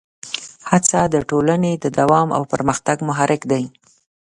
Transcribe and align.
هڅه 0.71 0.99
د 1.13 1.15
ټولنې 1.29 1.73
د 1.83 1.85
دوام 1.99 2.27
او 2.37 2.43
پرمختګ 2.53 2.97
محرک 3.09 3.41
ده. 3.51 3.61